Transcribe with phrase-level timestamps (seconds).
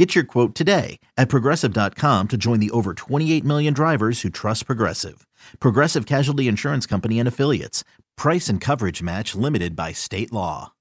[0.00, 4.64] Get your quote today at progressive.com to join the over 28 million drivers who trust
[4.64, 5.26] Progressive.
[5.58, 7.84] Progressive Casualty Insurance Company and Affiliates.
[8.16, 10.72] Price and coverage match limited by state law.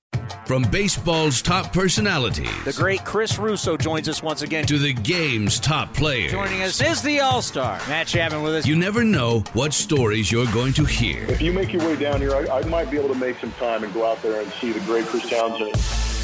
[0.46, 4.66] From baseball's top personalities, The great Chris Russo joins us once again.
[4.68, 6.32] to the game's top players.
[6.32, 8.66] Joining us is the All Star, Matt Chapman with us.
[8.66, 11.26] You never know what stories you're going to hear.
[11.26, 13.52] If you make your way down here, I, I might be able to make some
[13.54, 15.76] time and go out there and see the great Chris Townsend.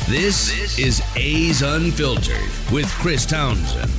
[0.07, 3.91] This is A's Unfiltered with Chris Townsend.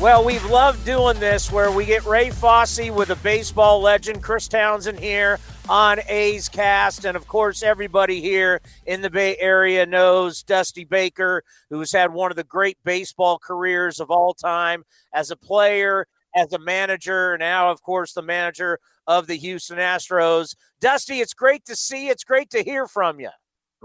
[0.00, 4.46] Well, we've loved doing this where we get Ray Fosse with a baseball legend, Chris
[4.46, 7.04] Townsend here on A's Cast.
[7.04, 12.30] And of course, everybody here in the Bay Area knows Dusty Baker, who's had one
[12.30, 17.72] of the great baseball careers of all time as a player, as a manager, now,
[17.72, 20.54] of course, the manager of the Houston Astros.
[20.80, 22.06] Dusty, it's great to see.
[22.06, 23.30] It's great to hear from you.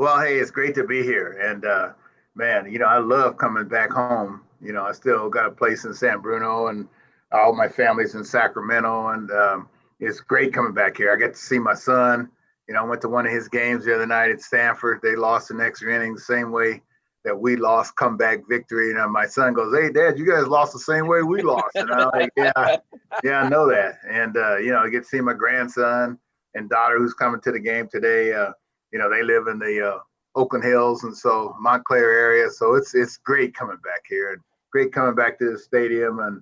[0.02, 1.34] Well, hey, it's great to be here.
[1.40, 1.90] And uh,
[2.34, 4.42] man, you know, I love coming back home.
[4.60, 6.88] You know, I still got a place in San Bruno and
[7.32, 9.10] all my family's in Sacramento.
[9.10, 11.14] And um, it's great coming back here.
[11.14, 12.32] I get to see my son.
[12.68, 15.02] You know, I went to one of his games the other night at Stanford.
[15.04, 16.82] They lost the next inning the same way
[17.24, 18.90] that we lost comeback victory.
[18.90, 21.76] And my son goes, Hey, Dad, you guys lost the same way we lost.
[21.76, 22.78] And I'm like, Yeah,
[23.24, 24.00] yeah, I know that.
[24.10, 26.18] And, uh, you know, I get to see my grandson
[26.56, 28.34] and daughter who's coming to the game today.
[28.34, 28.54] Uh,
[28.92, 30.00] you know, they live in the uh,
[30.36, 32.50] Oakland Hills and so Montclair area.
[32.50, 36.42] So it's it's great coming back here and great coming back to the stadium and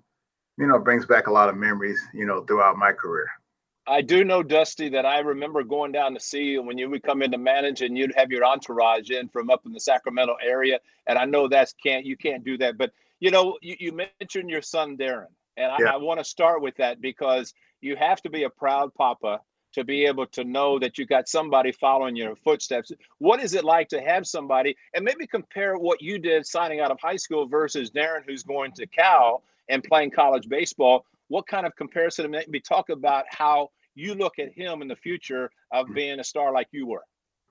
[0.57, 3.27] you know brings back a lot of memories you know throughout my career.
[3.87, 7.01] I do know, Dusty, that I remember going down to see you when you would
[7.01, 10.35] come in to manage and you'd have your entourage in from up in the Sacramento
[10.45, 10.79] area.
[11.07, 12.77] And I know that's can't you can't do that.
[12.77, 15.27] But you know, you, you mentioned your son Darren.
[15.57, 15.89] And I, Yeah.
[15.93, 19.41] I want to start with that because you have to be a proud papa
[19.73, 22.91] to be able to know that you got somebody following your footsteps.
[23.19, 26.91] What is it like to have somebody and maybe compare what you did signing out
[26.91, 31.05] of high school versus Darren who's going to Cal and playing college baseball?
[31.27, 35.51] What kind of comparison maybe talk about how you look at him in the future
[35.71, 35.93] of hmm.
[35.93, 37.03] being a star like you were?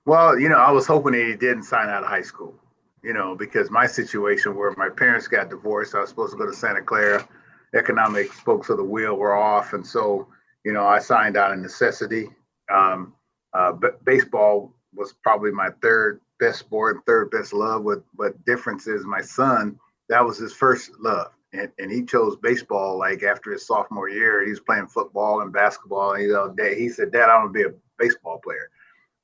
[0.05, 2.55] Well, you know, I was hoping that he didn't sign out of high school.
[3.01, 6.45] You know, because my situation where my parents got divorced, I was supposed to go
[6.45, 7.25] to Santa Clara.
[7.73, 10.27] Economic spokes of the wheel were off, and so
[10.63, 12.29] you know, I signed out of necessity.
[12.71, 13.13] Um,
[13.53, 17.83] uh, but baseball was probably my third best sport third best love.
[17.83, 22.35] With but difference is my son that was his first love, and, and he chose
[22.37, 24.43] baseball like after his sophomore year.
[24.43, 26.13] He was playing football and basketball.
[26.13, 28.69] And, you know, he said, "Dad, I want to be a baseball player."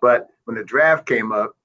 [0.01, 1.55] But when the draft came up,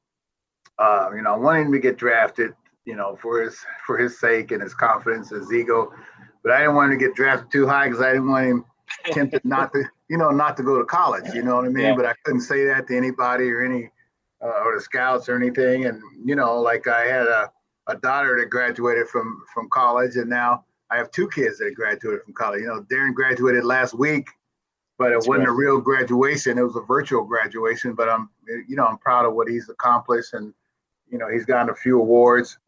[0.78, 2.54] uh, you know, I wanted him to get drafted,
[2.86, 5.92] you know, for his for his sake and his confidence, his ego.
[6.42, 8.64] But I didn't want him to get drafted too high because I didn't want him
[9.06, 11.32] tempted not to, you know, not to go to college.
[11.34, 11.86] You know what I mean?
[11.86, 11.96] Yeah.
[11.96, 13.90] But I couldn't say that to anybody or any
[14.42, 15.86] uh, or the scouts or anything.
[15.86, 17.50] And you know, like I had a,
[17.86, 22.22] a daughter that graduated from from college, and now I have two kids that graduated
[22.24, 22.62] from college.
[22.62, 24.28] You know, Darren graduated last week,
[24.98, 26.58] but it That's wasn't a real graduation.
[26.58, 27.94] It was a virtual graduation.
[27.94, 28.30] But I'm,
[28.68, 30.52] you know, I'm proud of what he's accomplished, and
[31.10, 32.58] you know, he's gotten a few awards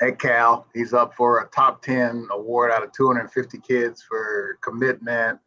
[0.00, 0.66] at Cal.
[0.74, 5.38] He's up for a top 10 award out of 250 kids for commitment,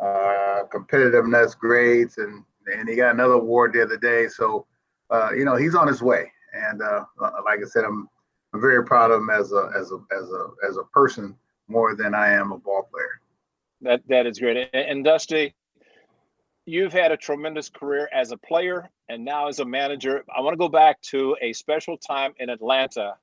[0.00, 4.26] uh, competitiveness, grades, and and he got another award the other day.
[4.26, 4.66] So,
[5.10, 6.32] uh, you know, he's on his way.
[6.52, 7.04] And uh,
[7.44, 8.08] like I said, I'm
[8.52, 11.36] I'm very proud of him as a as a as a as a person
[11.68, 13.20] more than I am a ball player.
[13.82, 14.68] That that is great.
[14.72, 15.54] And Dusty,
[16.64, 20.24] you've had a tremendous career as a player and now as a manager.
[20.34, 23.16] I want to go back to a special time in Atlanta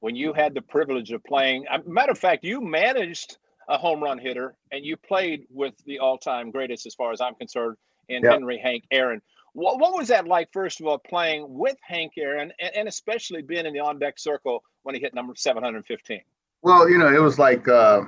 [0.00, 1.66] when you had the privilege of playing.
[1.70, 3.38] uh, Matter of fact, you managed
[3.68, 7.34] a home run hitter and you played with the all-time greatest, as far as I'm
[7.34, 7.76] concerned,
[8.08, 8.32] in Yep.
[8.32, 9.22] Henry Hank Aaron.
[9.52, 13.42] What, what was that like, first of all, playing with Hank Aaron and, and especially
[13.42, 16.20] being in the on-deck circle when he hit number 715?
[16.62, 18.02] Well, you know, it was like, uh,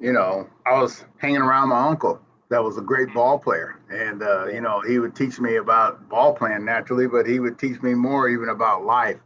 [0.00, 3.80] you know, I was hanging around my uncle that was a great ball player.
[3.90, 7.58] And, uh, you know, he would teach me about ball playing naturally, but he would
[7.58, 9.18] teach me more even about life.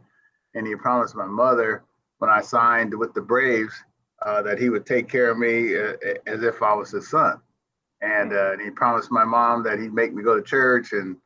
[0.55, 1.83] And he promised my mother
[2.21, 3.73] when I signed with the Braves
[4.23, 5.93] uh, that he would take care of me uh,
[6.27, 7.41] as if I was his son.
[8.01, 11.17] And, uh, and he promised my mom that he'd make me go to church and,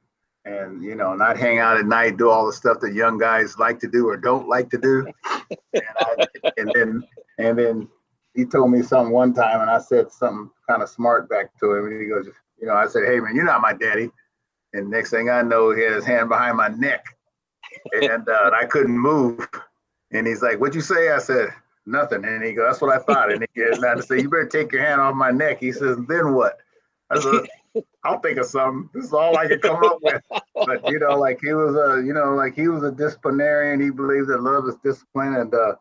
[0.45, 3.59] and you know, not hang out at night, do all the stuff that young guys
[3.59, 5.05] like to do or don't like to do.
[5.73, 6.25] and, I,
[6.55, 7.03] and then
[7.39, 7.89] and then
[8.33, 11.73] he told me something one time, and I said something kind of smart back to
[11.73, 11.87] him.
[11.87, 12.27] And he goes,
[12.59, 14.09] you know, I said, "Hey man, you're not my daddy."
[14.73, 17.03] And next thing I know, he had his hand behind my neck,
[17.93, 19.47] and uh, I couldn't move.
[20.15, 21.49] And he's like, "What'd you say?" I said,
[21.85, 24.47] "Nothing." And he goes, "That's what I thought." And he goes, to say, you better
[24.47, 26.57] take your hand off my neck." He says, "Then what?"
[27.09, 30.21] I said, "I'll think of something." This is all I could come up with.
[30.55, 33.79] But you know, like he was a, you know, like he was a disciplinarian.
[33.79, 35.75] He believed that love is discipline, and uh,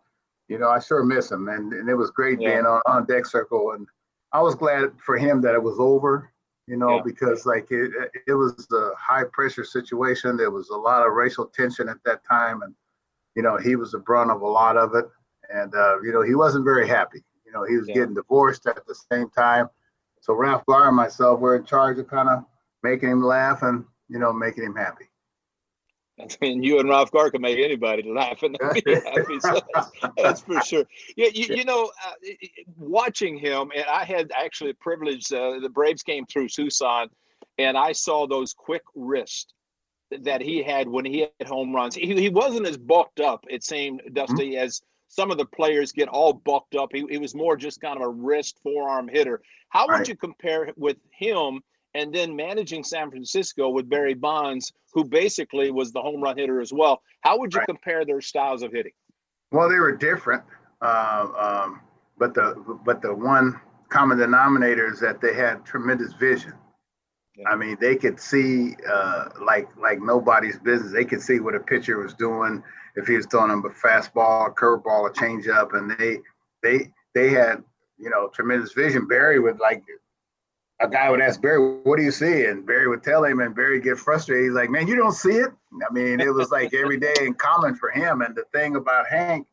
[0.49, 1.49] you know, I sure miss him.
[1.49, 2.55] And, and it was great yeah.
[2.55, 3.73] being on, on deck circle.
[3.73, 3.87] And
[4.33, 6.31] I was glad for him that it was over
[6.67, 7.03] you know, yeah.
[7.05, 7.91] because like it,
[8.27, 10.37] it was a high pressure situation.
[10.37, 12.75] There was a lot of racial tension at that time, and
[13.35, 15.07] you know, he was the brunt of a lot of it.
[15.53, 17.23] And uh, you know, he wasn't very happy.
[17.47, 17.95] You know, he was yeah.
[17.95, 19.69] getting divorced at the same time.
[20.21, 22.45] So Ralph Garr and myself were in charge of kind of
[22.83, 25.05] making him laugh and you know making him happy.
[26.21, 29.41] I mean, you and Ralph Garr can make anybody laugh and be happy.
[29.41, 30.85] So that's, that's, for sure.
[31.17, 32.13] Yeah, you, you know, uh,
[32.79, 35.33] watching him, and I had actually a privilege.
[35.33, 37.09] Uh, the Braves came through Tucson,
[37.59, 39.54] and I saw those quick wrists
[40.23, 41.95] that he had when he had home runs.
[41.95, 44.65] He, he wasn't as bulked up, it seemed, Dusty, mm-hmm.
[44.65, 46.91] as some of the players get all bulked up.
[46.93, 49.43] He, he was more just kind of a wrist forearm hitter.
[49.69, 49.99] How right.
[49.99, 51.61] would you compare with him?
[51.95, 56.61] and then managing San Francisco with Barry Bonds, who basically was the home run hitter
[56.61, 57.03] as well.
[57.21, 57.67] How would you right.
[57.67, 58.93] compare their styles of hitting?
[59.53, 60.43] Well, they were different,
[60.83, 61.81] uh, um,
[62.19, 66.53] but the but the one common denominator is that they had tremendous vision.
[67.47, 70.93] I mean, they could see uh, like like nobody's business.
[70.93, 72.63] They could see what a pitcher was doing
[72.97, 76.21] if he was throwing them a fastball, a curveball, a changeup, and they
[76.63, 77.63] they they had
[77.99, 79.09] you know tremendous vision.
[79.09, 79.83] Barry would like
[80.81, 83.55] a guy would ask Barry, "What do you see?" And Barry would tell him, and
[83.55, 84.45] Barry get frustrated.
[84.45, 85.51] He's like, "Man, you don't see it."
[85.89, 88.23] I mean, it was like every day in common for him.
[88.23, 89.47] And the thing about Hank,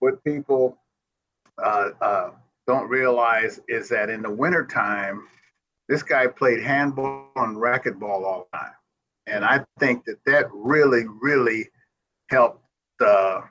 [0.00, 0.78] what people
[1.62, 2.30] uh, uh,
[2.66, 5.26] don't realize is that in the wintertime,
[5.88, 8.72] this guy played handball and racquetball all the time,
[9.26, 11.68] and I think that that really, really
[12.30, 12.60] helped.
[13.04, 13.42] Uh,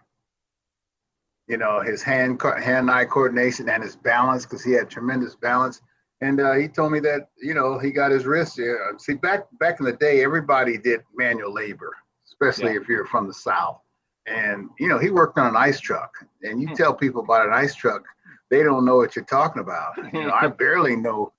[1.50, 5.82] you know his hand hand-eye coordination and his balance because he had tremendous balance
[6.24, 8.58] and uh, he told me that you know he got his wrist.
[8.58, 8.76] Yeah.
[8.98, 11.94] See, back back in the day, everybody did manual labor,
[12.26, 12.80] especially yeah.
[12.80, 13.80] if you're from the South.
[14.26, 16.14] And you know, he worked on an ice truck.
[16.44, 16.76] And you hmm.
[16.76, 18.06] tell people about an ice truck,
[18.50, 19.98] they don't know what you're talking about.
[20.14, 21.34] You know, I barely know.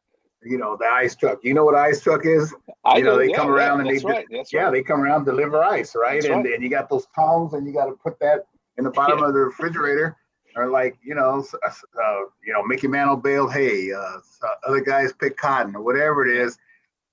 [0.45, 1.41] You know the ice truck.
[1.43, 2.55] You know what ice truck is?
[2.85, 4.73] I you know, they yeah, come around and they right, yeah, right.
[4.73, 6.23] they come around deliver ice, right?
[6.25, 8.47] and, and you got those tongs, and you got to put that
[8.77, 10.17] in the bottom of the refrigerator
[10.57, 14.19] or like you know, uh, you know, Mickey Mantle baled hay, uh,
[14.67, 16.57] other guys pick cotton or whatever it is.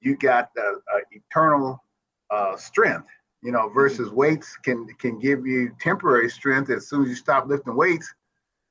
[0.01, 1.83] You got uh, eternal
[2.29, 3.07] uh, strength,
[3.43, 4.17] you know, versus mm-hmm.
[4.17, 6.69] weights can can give you temporary strength.
[6.69, 8.13] As soon as you stop lifting weights,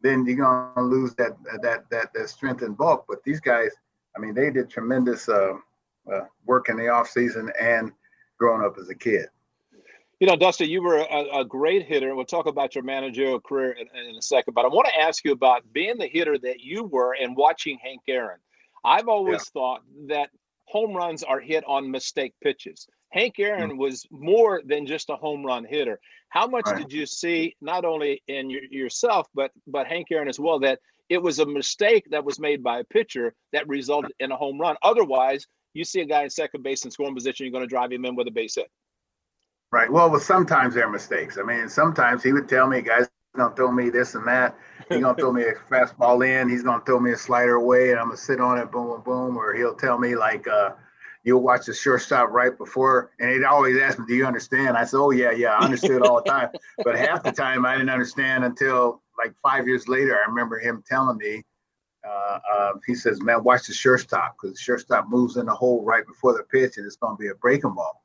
[0.02, 3.04] then you're gonna lose that that that that strength and bulk.
[3.08, 3.70] But these guys,
[4.16, 5.54] I mean, they did tremendous uh,
[6.12, 7.92] uh, work in the off season and
[8.38, 9.26] growing up as a kid.
[10.18, 12.14] You know, Dusty, you were a, a, great hitter.
[12.14, 15.24] We'll talk about your managerial career in, in, a second, but I want to ask
[15.24, 18.38] you about being the hitter that you were and watching Hank Aaron.
[18.84, 19.60] I've always yeah.
[19.60, 20.28] thought that
[20.66, 22.86] home runs are hit on mistake pitches.
[23.10, 23.78] Hank Aaron mm-hmm.
[23.78, 25.98] was more than just a home run hitter.
[26.28, 26.78] How much right.
[26.78, 30.80] did you see, not only in your, yourself, but but Hank Aaron as well, that
[31.10, 34.58] it was a mistake that was made by a pitcher that resulted in a home
[34.58, 34.76] run?
[34.82, 37.92] Otherwise, you see a guy in second base in scoring position, you're going to drive
[37.92, 38.70] him in with a base hit.
[39.72, 39.90] Right.
[39.92, 41.36] Well, well, sometimes they're mistakes.
[41.38, 44.56] I mean, sometimes he would tell me, guys, gonna throw me this and that.
[44.88, 46.48] He's gonna throw me a fastball in.
[46.48, 49.02] He's gonna throw me a slider away, and I'm gonna sit on it, boom, boom,
[49.02, 49.36] boom.
[49.36, 50.70] Or he'll tell me like, uh,
[51.22, 54.84] "You'll watch the shortstop right before," and he'd always ask me, "Do you understand?" I
[54.84, 56.48] said, "Oh yeah, yeah, I understood all the time."
[56.84, 60.16] but half the time, I didn't understand until like five years later.
[60.16, 61.44] I remember him telling me.
[62.02, 65.84] Uh, uh, he says, "Man, watch the shortstop because the shortstop moves in the hole
[65.84, 68.02] right before the pitch, and it's going to be a breaking ball."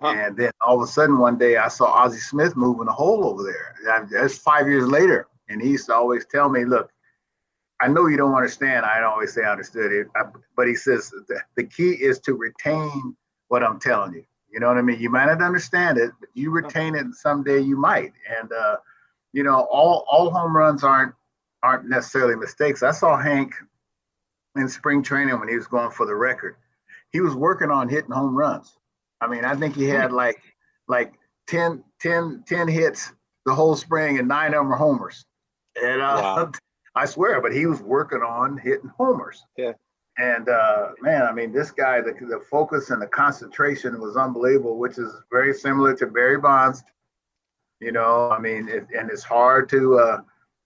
[0.00, 0.14] Huh.
[0.16, 3.24] And then all of a sudden one day I saw Ozzie Smith moving a hole
[3.24, 4.06] over there.
[4.10, 5.26] That's five years later.
[5.48, 6.90] And he used to always tell me, look,
[7.80, 8.84] I know you don't understand.
[8.84, 10.08] I always say I understood it.
[10.16, 10.24] I,
[10.56, 13.16] but he says the, the key is to retain
[13.48, 14.24] what I'm telling you.
[14.50, 14.98] You know what I mean?
[14.98, 18.12] You might not understand it, but you retain it and someday you might.
[18.40, 18.76] And uh,
[19.32, 21.14] you know, all all home runs aren't
[21.62, 22.82] aren't necessarily mistakes.
[22.82, 23.54] I saw Hank
[24.56, 26.56] in spring training when he was going for the record.
[27.10, 28.76] He was working on hitting home runs.
[29.20, 30.40] I mean, I think he had like
[30.88, 31.14] like
[31.48, 33.12] 10, 10, 10 hits
[33.44, 35.24] the whole spring, and nine of them were homers.
[35.82, 36.52] And uh, wow.
[36.98, 39.44] I swear, but he was working on hitting homers.
[39.56, 39.72] Yeah.
[40.18, 44.76] And uh, man, I mean, this guy, the, the focus and the concentration was unbelievable,
[44.76, 46.82] which is very similar to Barry Bonds.
[47.80, 50.20] You know, I mean, it, and it's hard to uh,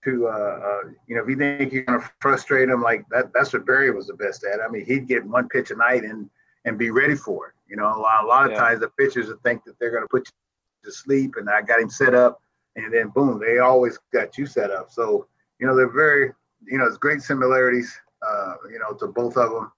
[0.05, 3.31] to uh, uh, you know if you think you're going to frustrate him like that.
[3.31, 4.59] That's what Barry was the best at.
[4.59, 6.27] I mean, he'd get one pitch a night, and
[6.65, 7.53] and be ready for it.
[7.69, 8.57] You know, a lot, a lot of yeah.
[8.57, 11.61] times the pitchers would think that they're going to put you to sleep, and I
[11.61, 12.41] got him set up,
[12.75, 14.89] and then boom, they always got you set up.
[14.89, 15.27] So
[15.63, 16.33] you know, they're very,
[16.67, 19.71] you know, it's great similarities, uh, you know, to both of them,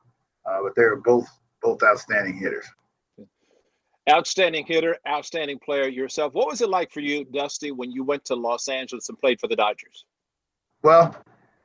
[0.47, 1.27] uh, but they're both
[1.61, 2.65] both outstanding hitters.
[4.09, 6.33] Outstanding hitter, outstanding player yourself.
[6.33, 9.39] What was it like for you, Dusty, when you went to Los Angeles and played
[9.39, 10.05] for the Dodgers?
[10.81, 11.15] Well,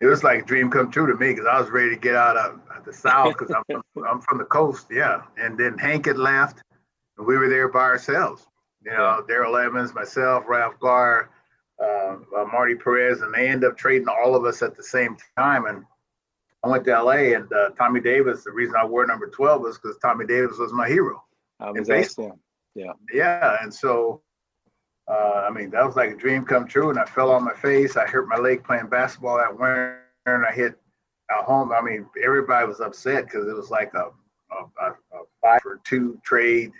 [0.00, 2.14] it was like a dream come true to me because I was ready to get
[2.14, 5.22] out of the South because I'm from, I'm from the coast, yeah.
[5.38, 6.62] And then Hank had left,
[7.16, 8.46] and we were there by ourselves.
[8.84, 11.30] You know, Darrell Evans, myself, Ralph Garr,
[11.82, 15.16] uh, uh, Marty Perez, and they end up trading all of us at the same
[15.36, 15.66] time.
[15.66, 15.84] And
[16.64, 18.44] I went to LA, and uh, Tommy Davis.
[18.44, 21.22] The reason I wore number twelve was because Tommy Davis was my hero.
[21.58, 22.38] Um, in baseball.
[22.74, 22.92] Yeah.
[23.12, 24.22] Yeah, and so
[25.10, 26.90] uh, I mean, that was like a dream come true.
[26.90, 27.96] And I fell on my face.
[27.96, 30.78] I hurt my leg playing basketball that winter, and I hit
[31.30, 31.72] at home.
[31.72, 34.10] I mean, everybody was upset because it was like a,
[34.52, 34.94] a, a,
[35.42, 36.70] five for two trade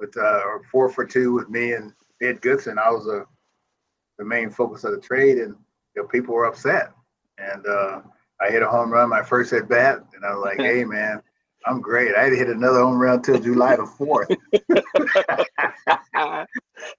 [0.00, 2.78] with uh, or four for two with me and Ed Goodson.
[2.78, 3.24] I was a
[4.18, 5.54] the main focus of the trade, and
[5.94, 6.92] you know, people were upset.
[7.38, 8.00] And uh,
[8.40, 11.22] I hit a home run my first at bat, and I was like, "Hey, man,
[11.66, 12.14] I'm great.
[12.14, 14.28] I hit another home run until July the fourth.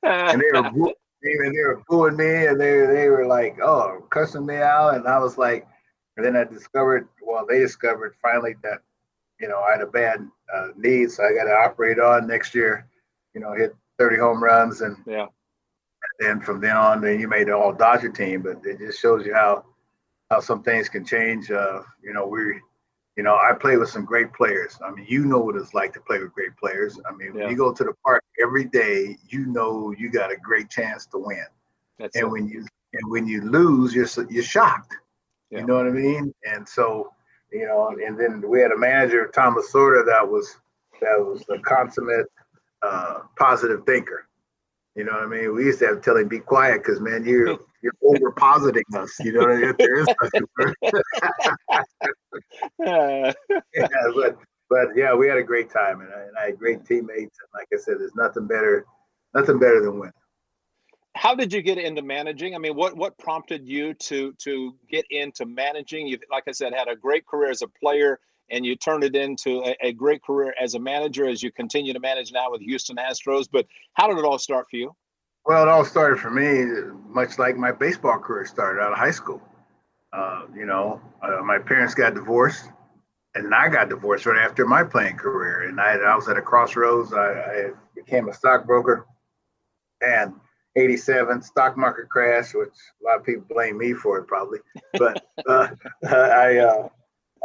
[0.03, 0.93] and they were boo-
[1.23, 5.07] even they were booing me, and they they were like, "Oh, cussing me out," and
[5.07, 5.67] I was like,
[6.17, 8.79] and then I discovered, well, they discovered finally that,
[9.39, 12.55] you know, I had a bad uh, knee, so I got to operate on next
[12.55, 12.87] year.
[13.33, 15.27] You know, hit 30 home runs, and yeah.
[16.19, 18.41] And then from then on, then you made the all Dodger team.
[18.41, 19.65] But it just shows you how
[20.29, 21.51] how some things can change.
[21.51, 22.59] Uh, you know, we
[23.17, 24.77] you know, I play with some great players.
[24.85, 26.99] I mean, you know what it's like to play with great players.
[27.09, 27.41] I mean, yeah.
[27.41, 31.07] when you go to the park every day, you know you got a great chance
[31.07, 31.45] to win.
[31.97, 32.29] That's and it.
[32.29, 32.59] when you
[32.93, 34.95] and when you lose, you're you're shocked.
[35.49, 35.59] Yeah.
[35.59, 36.33] You know what I mean?
[36.45, 37.13] And so,
[37.51, 40.55] you know, and then we had a manager, Thomas Lasorda, that was
[41.01, 42.27] that was a consummate
[42.83, 44.27] uh, positive thinker.
[44.97, 45.53] You know what I mean?
[45.53, 48.83] We used to have to tell him be quiet because man, you're you're over positing
[48.95, 49.13] us.
[49.19, 49.75] You know what I mean?
[49.77, 50.07] There is
[52.87, 53.33] uh.
[53.75, 54.37] yeah, but
[54.69, 57.37] but yeah, we had a great time, and I, and I had great teammates.
[57.39, 58.85] And like I said, there's nothing better,
[59.35, 60.13] nothing better than winning.
[61.15, 62.55] How did you get into managing?
[62.55, 66.07] I mean, what what prompted you to to get into managing?
[66.07, 69.15] You, like I said, had a great career as a player, and you turned it
[69.15, 72.61] into a, a great career as a manager as you continue to manage now with
[72.61, 73.47] Houston Astros.
[73.51, 74.95] But how did it all start for you?
[75.45, 79.11] Well, it all started for me, much like my baseball career started out of high
[79.11, 79.41] school.
[80.11, 82.65] Uh, you know, uh, my parents got divorced,
[83.35, 85.69] and I got divorced right after my playing career.
[85.69, 87.13] And I, I was at a crossroads.
[87.13, 89.05] I, I became a stockbroker,
[90.01, 90.33] and
[90.77, 92.69] 87 stock market crash, which
[93.01, 94.59] a lot of people blame me for it probably.
[94.93, 95.69] But uh,
[96.07, 96.89] I, uh,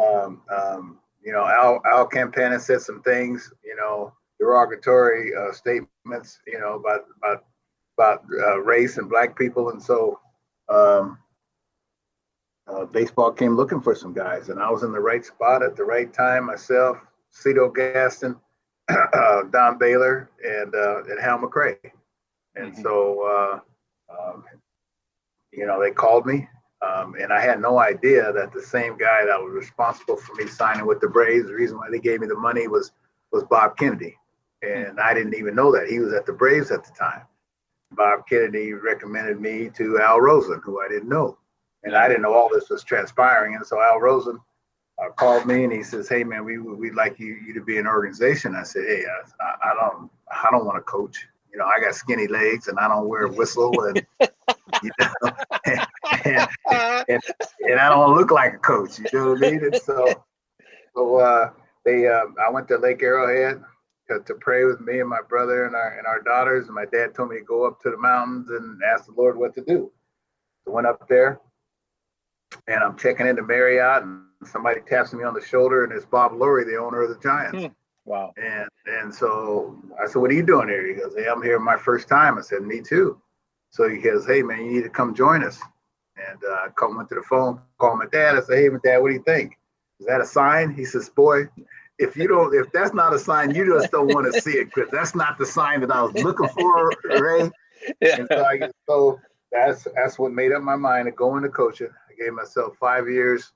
[0.03, 6.41] um, um, you know, Al, Al Campanis said some things, you know, derogatory uh, statements,
[6.47, 7.45] you know, about about
[7.97, 10.19] about uh, race and black people, and so
[10.69, 11.19] um,
[12.67, 15.77] uh, baseball came looking for some guys, and I was in the right spot at
[15.77, 16.99] the right time myself.
[17.31, 18.37] Cito Gaston,
[18.89, 21.77] uh, Don Baylor, and uh, and Hal McRae,
[22.57, 22.83] and mm-hmm.
[22.83, 23.61] so
[24.13, 24.45] uh, um,
[25.53, 26.49] you know they called me,
[26.83, 30.47] um, and I had no idea that the same guy that was responsible for me
[30.47, 32.93] signing with the Braves, the reason why they gave me the money was
[33.31, 34.17] was Bob Kennedy,
[34.63, 37.23] and I didn't even know that he was at the Braves at the time.
[37.93, 41.39] Bob Kennedy recommended me to Al Rosen, who I didn't know.
[41.85, 43.55] And I didn't know all this was transpiring.
[43.55, 44.39] And so Al Rosen
[45.03, 47.79] uh, called me and he says, "Hey man, we we'd like you you to be
[47.79, 49.05] an organization." I said, "Hey,
[49.41, 51.27] I, I don't I don't want to coach.
[51.53, 54.07] You know, I got skinny legs and I don't wear a whistle and
[54.83, 55.33] you know,
[56.25, 56.49] and,
[57.09, 57.23] and,
[57.61, 58.99] and, I don't look like a coach.
[58.99, 60.25] You know what I mean?" And so
[60.95, 61.51] so uh,
[61.85, 63.63] they uh, I went to Lake Arrowhead
[64.09, 66.67] to, to pray with me and my brother and our and our daughters.
[66.67, 69.37] And my dad told me to go up to the mountains and ask the Lord
[69.37, 69.91] what to do.
[70.65, 71.41] So I went up there
[72.67, 76.33] and I'm checking into Marriott and somebody taps me on the shoulder and it's Bob
[76.33, 77.65] Lurie, the owner of the Giants.
[77.65, 77.73] Hmm.
[78.05, 78.33] Wow.
[78.37, 80.87] And and so I said, What are you doing here?
[80.87, 82.39] He goes, Hey, I'm here my first time.
[82.39, 83.21] I said, Me too.
[83.71, 85.61] So he goes, Hey man, you need to come join us.
[86.29, 88.37] And uh, I come went to the phone, called my dad.
[88.37, 89.59] I said, Hey, my dad, what do you think?
[90.01, 90.75] Is that a sign?
[90.75, 91.49] He says, Boy,
[91.99, 94.67] if you don't, if that's not a sign, you just don't want to see it
[94.75, 97.51] because that's not the sign that I was looking for, Ray.
[98.01, 98.19] Yeah.
[98.21, 101.89] And so, I, so that's that's what made up my mind to go into coaching.
[101.89, 103.51] I gave myself five years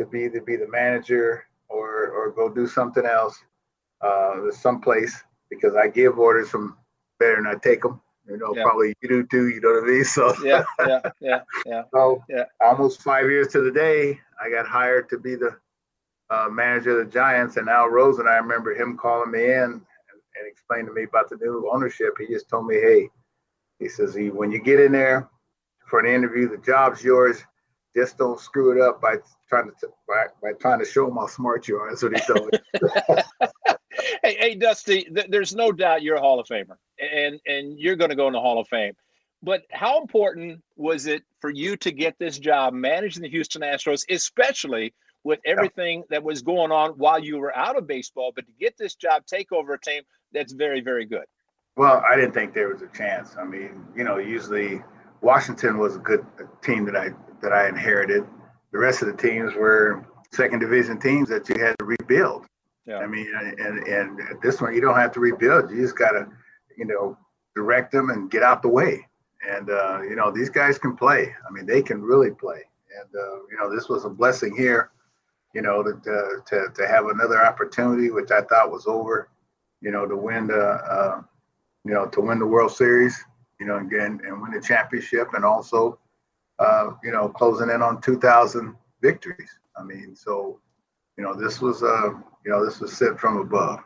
[0.00, 3.40] to be to be the manager or or go do something else,
[4.00, 6.76] uh, someplace because I give orders from
[7.20, 8.00] better than I take them.
[8.30, 8.62] You know, yeah.
[8.62, 9.48] probably you do too.
[9.48, 10.04] You know what I mean?
[10.10, 11.82] So yeah, yeah, yeah, yeah.
[11.94, 12.44] so yeah.
[12.60, 15.56] almost five years to the day, I got hired to be the
[16.30, 18.28] uh, manager of the Giants, and Al Rosen.
[18.28, 22.14] I remember him calling me in and, and explaining to me about the new ownership.
[22.18, 23.10] He just told me, "Hey,"
[23.78, 25.28] he says, he, "When you get in there
[25.88, 27.42] for an interview, the job's yours.
[27.96, 29.16] Just don't screw it up by
[29.48, 32.20] trying to by, by trying to show them how smart you are." That's what he
[32.20, 32.58] told me.
[34.22, 37.96] hey, hey, Dusty, th- there's no doubt you're a Hall of Famer, and and you're
[37.96, 38.94] going to go in the Hall of Fame.
[39.42, 44.04] But how important was it for you to get this job managing the Houston Astros,
[44.10, 44.92] especially
[45.24, 48.76] with everything that was going on while you were out of baseball, but to get
[48.78, 50.02] this job, take over a team
[50.32, 51.24] that's very, very good?
[51.76, 53.36] Well, I didn't think there was a chance.
[53.38, 54.82] I mean, you know, usually
[55.20, 56.24] Washington was a good
[56.62, 57.10] team that I
[57.42, 58.26] that I inherited.
[58.72, 62.46] The rest of the teams were second division teams that you had to rebuild.
[62.86, 62.98] Yeah.
[62.98, 65.70] I mean, and and this one you don't have to rebuild.
[65.70, 66.28] You just gotta,
[66.80, 67.16] you know,
[67.54, 69.06] direct them and get out the way.
[69.48, 71.32] And uh, you know, these guys can play.
[71.46, 72.62] I mean, they can really play.
[72.98, 74.90] And uh, you know, this was a blessing here
[75.54, 75.92] you know, to,
[76.46, 79.30] to, to, have another opportunity, which I thought was over,
[79.80, 81.22] you know, to win the, uh,
[81.84, 83.24] you know, to win the World Series,
[83.58, 85.98] you know, again, and win the championship and also,
[86.58, 89.50] uh, you know, closing in on 2,000 victories.
[89.76, 90.60] I mean, so,
[91.16, 92.10] you know, this was, uh,
[92.44, 93.80] you know, this was sent from above.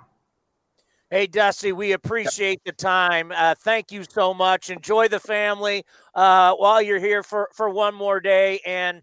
[1.14, 3.30] Hey, Dusty, we appreciate the time.
[3.32, 4.68] Uh, thank you so much.
[4.68, 8.58] Enjoy the family uh, while you're here for, for one more day.
[8.66, 9.00] And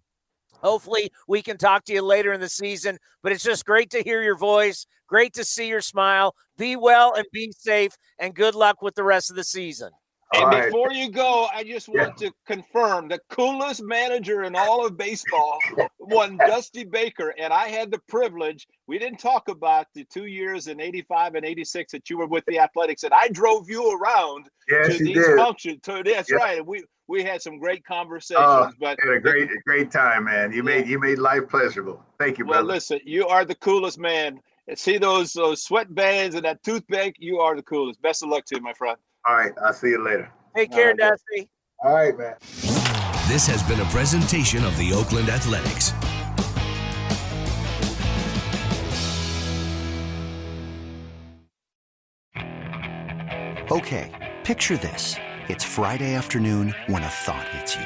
[0.61, 2.97] Hopefully, we can talk to you later in the season.
[3.23, 4.85] But it's just great to hear your voice.
[5.07, 6.35] Great to see your smile.
[6.57, 7.93] Be well and be safe.
[8.19, 9.91] And good luck with the rest of the season.
[10.33, 12.29] And before you go, I just want yeah.
[12.29, 15.59] to confirm the coolest manager in all of baseball,
[15.97, 17.33] one Dusty Baker.
[17.37, 21.45] And I had the privilege, we didn't talk about the two years in 85 and
[21.45, 25.15] 86 that you were with the Athletics, and I drove you around yes, to these
[25.15, 25.37] did.
[25.37, 25.81] functions.
[25.83, 26.65] To, that's right.
[26.65, 28.45] We we had some great oh, conversations.
[28.45, 30.51] Oh, but had a great great time, man.
[30.51, 30.63] You yeah.
[30.63, 32.01] made you made life pleasurable.
[32.17, 32.65] Thank you, brother.
[32.65, 34.39] Well, listen, you are the coolest man.
[34.75, 37.15] See those those sweatbands and that toothpick.
[37.19, 38.01] You are the coolest.
[38.01, 38.97] Best of luck to you, my friend.
[39.25, 40.31] All right, I'll see you later.
[40.55, 41.49] Take care, Dusty.
[41.83, 42.35] All right, man.
[43.27, 45.93] This has been a presentation of the Oakland Athletics.
[53.71, 54.11] Okay,
[54.43, 55.15] picture this.
[55.47, 57.85] It's Friday afternoon when a thought hits you.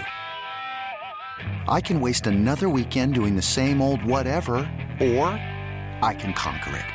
[1.68, 4.56] I can waste another weekend doing the same old whatever,
[5.00, 5.28] or
[6.02, 6.95] I can conquer it.